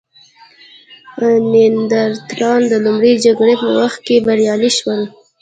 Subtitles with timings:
[1.51, 5.01] نیاندرتالان د لومړۍ جګړې په وخت کې بریالي شول.